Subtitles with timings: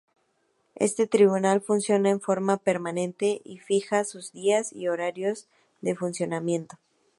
[0.77, 5.47] Este tribunal funciona en forma permanente y fija sus días y horarios
[5.81, 6.79] de funcionamiento.